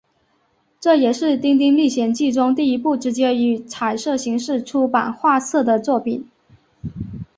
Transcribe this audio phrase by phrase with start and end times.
[0.79, 6.27] 这也是丁丁历险记中第一部直接以彩色形式出版画册的作品。